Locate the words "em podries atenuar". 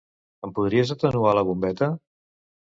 0.47-1.35